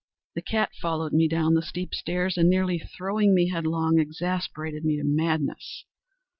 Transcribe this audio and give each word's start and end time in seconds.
The 0.33 0.41
cat 0.41 0.73
followed 0.73 1.13
me 1.13 1.27
down 1.27 1.53
the 1.53 1.61
steep 1.61 1.93
stairs, 1.93 2.35
and, 2.35 2.49
nearly 2.49 2.79
throwing 2.79 3.35
me 3.35 3.49
headlong, 3.49 3.99
exasperated 3.99 4.83
me 4.83 4.97
to 4.97 5.03
madness. 5.03 5.85